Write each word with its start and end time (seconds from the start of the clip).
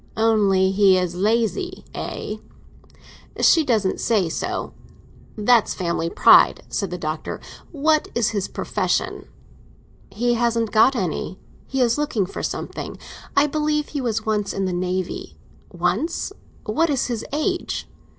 "Only 0.17 0.71
he 0.71 0.97
is 0.97 1.13
lazy, 1.13 1.85
eh?" 1.93 2.37
"She 3.39 3.63
doesn't 3.63 3.99
say 3.99 4.29
so." 4.29 4.73
"That's 5.37 5.75
family 5.75 6.09
pride," 6.09 6.63
said 6.69 6.89
the 6.89 6.97
Doctor. 6.97 7.39
"What 7.71 8.07
is 8.15 8.29
his 8.31 8.47
profession?" 8.47 9.27
"He 10.09 10.33
hasn't 10.33 10.71
got 10.71 10.95
any; 10.95 11.37
he 11.67 11.81
is 11.81 11.99
looking 11.99 12.25
for 12.25 12.41
something. 12.41 12.97
I 13.37 13.45
believe 13.45 13.89
he 13.89 14.01
was 14.01 14.25
once 14.25 14.53
in 14.53 14.65
the 14.65 14.73
Navy." 14.73 15.37
"Once? 15.71 16.33
What 16.65 16.89
is 16.89 17.05
his 17.05 17.23
age?" 17.31 17.87